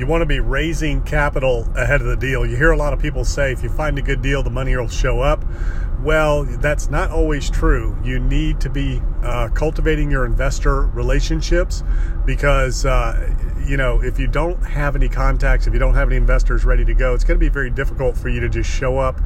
[0.00, 2.46] you want to be raising capital ahead of the deal.
[2.46, 4.74] You hear a lot of people say if you find a good deal, the money
[4.74, 5.44] will show up.
[6.02, 7.98] Well, that's not always true.
[8.02, 11.82] You need to be uh, cultivating your investor relationships
[12.24, 13.34] because, uh,
[13.66, 16.84] you know, if you don't have any contacts, if you don't have any investors ready
[16.84, 19.20] to go, it's going to be very difficult for you to just show up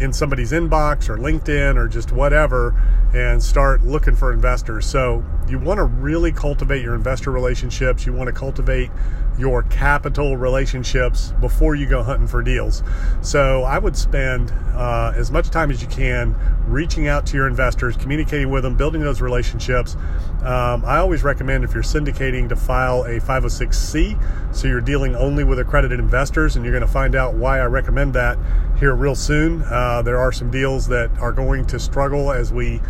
[0.00, 2.74] in somebody's inbox or LinkedIn or just whatever
[3.12, 4.86] and start looking for investors.
[4.86, 8.06] So, you want to really cultivate your investor relationships.
[8.06, 8.88] You want to cultivate
[9.36, 12.82] your capital relationships before you go hunting for deals.
[13.20, 17.48] So, I would spend uh, as much time as you can reaching out to your
[17.48, 19.39] investors, communicating with them, building those relationships.
[20.44, 25.44] Um, I always recommend if you're syndicating to file a 506C, so you're dealing only
[25.44, 28.38] with accredited investors, and you're going to find out why I recommend that
[28.78, 29.62] here real soon.
[29.62, 32.80] Uh, there are some deals that are going to struggle as we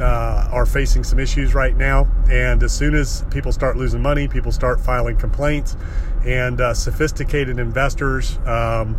[0.00, 2.06] uh, are facing some issues right now.
[2.30, 5.76] And as soon as people start losing money, people start filing complaints,
[6.24, 8.96] and uh, sophisticated investors, um,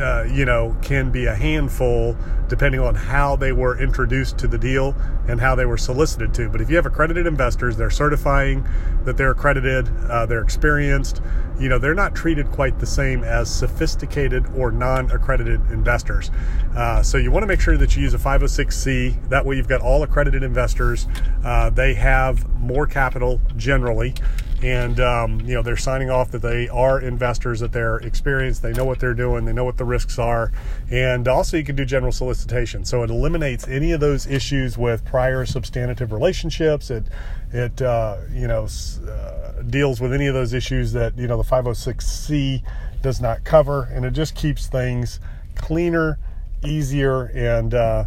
[0.00, 2.16] uh, you know, can be a handful
[2.48, 4.94] depending on how they were introduced to the deal
[5.28, 6.48] and how they were solicited to.
[6.48, 8.66] But if you have accredited investors, they're certifying
[9.04, 11.22] that they're accredited, uh, they're experienced,
[11.60, 16.30] you know, they're not treated quite the same as sophisticated or non accredited investors.
[16.74, 19.28] Uh, so you want to make sure that you use a 506C.
[19.28, 21.06] That way you've got all accredited investors.
[21.44, 24.14] Uh, they have more capital generally
[24.62, 28.72] and um, you know they're signing off that they are investors that they're experienced they
[28.72, 30.52] know what they're doing they know what the risks are.
[30.90, 32.84] And also you can do general solicitation.
[32.84, 36.90] So it eliminates any of those issues with prior substantive relationships.
[36.90, 37.04] It
[37.52, 38.68] it uh, you know
[39.08, 42.62] uh, deals with any of those issues that you know the 506c
[43.02, 43.84] does not cover.
[43.84, 45.20] And it just keeps things
[45.54, 46.18] cleaner
[46.64, 48.04] easier and uh,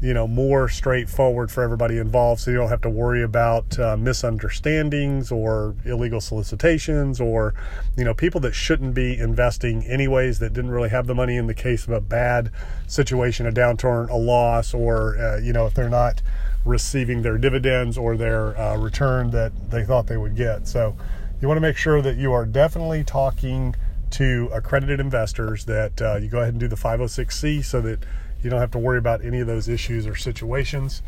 [0.00, 3.96] you know more straightforward for everybody involved so you don't have to worry about uh,
[3.96, 7.54] misunderstandings or illegal solicitations or
[7.96, 11.46] you know people that shouldn't be investing anyways that didn't really have the money in
[11.46, 12.50] the case of a bad
[12.86, 16.22] situation a downturn a loss or uh, you know if they're not
[16.64, 20.66] receiving their dividends or their uh, return that they thought they would get.
[20.68, 20.96] So
[21.40, 23.74] you want to make sure that you are definitely talking
[24.10, 28.00] to accredited investors that uh, you go ahead and do the 506c so that
[28.42, 31.02] you don't have to worry about any of those issues or situations.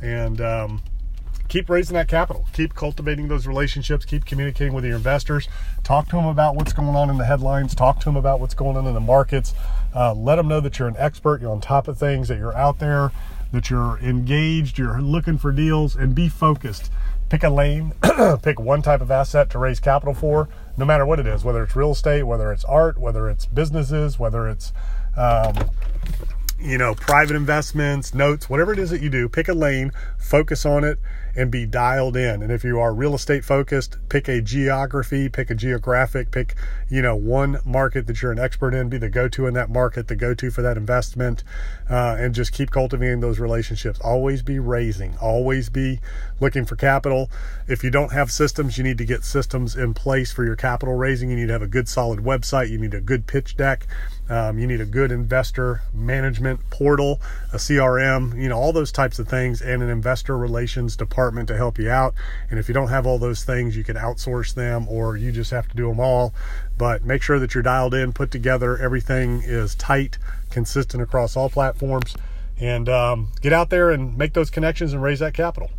[0.00, 0.82] And um,
[1.48, 2.46] keep raising that capital.
[2.52, 4.04] Keep cultivating those relationships.
[4.04, 5.48] Keep communicating with your investors.
[5.82, 7.74] Talk to them about what's going on in the headlines.
[7.74, 9.54] Talk to them about what's going on in the markets.
[9.94, 11.40] Uh, let them know that you're an expert.
[11.40, 12.28] You're on top of things.
[12.28, 13.10] That you're out there.
[13.52, 14.78] That you're engaged.
[14.78, 16.90] You're looking for deals, and be focused.
[17.28, 17.92] Pick a lane.
[18.42, 21.44] pick one type of asset to raise capital for, no matter what it is.
[21.44, 24.72] Whether it's real estate, whether it's art, whether it's businesses, whether it's
[25.16, 25.54] um,
[26.60, 30.66] you know, private investments, notes, whatever it is that you do, pick a lane, focus
[30.66, 30.98] on it,
[31.36, 32.42] and be dialed in.
[32.42, 36.56] And if you are real estate focused, pick a geography, pick a geographic, pick,
[36.88, 39.70] you know, one market that you're an expert in, be the go to in that
[39.70, 41.44] market, the go to for that investment,
[41.88, 44.00] uh, and just keep cultivating those relationships.
[44.00, 46.00] Always be raising, always be
[46.40, 47.30] looking for capital.
[47.68, 50.96] If you don't have systems, you need to get systems in place for your capital
[50.96, 51.30] raising.
[51.30, 53.86] You need to have a good, solid website, you need a good pitch deck.
[54.28, 57.20] Um, you need a good investor management portal,
[57.52, 61.56] a CRM, you know, all those types of things, and an investor relations department to
[61.56, 62.14] help you out.
[62.50, 65.50] And if you don't have all those things, you can outsource them or you just
[65.50, 66.34] have to do them all.
[66.76, 70.18] But make sure that you're dialed in, put together, everything is tight,
[70.50, 72.14] consistent across all platforms,
[72.60, 75.70] and um, get out there and make those connections and raise that capital.